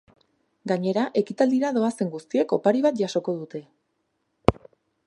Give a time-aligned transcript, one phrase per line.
[0.71, 3.65] Gainera, ekitaldira doazen guztiek opari bat jasoko dute.